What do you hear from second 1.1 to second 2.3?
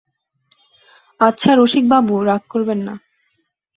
আচ্ছা রসিকবাবু,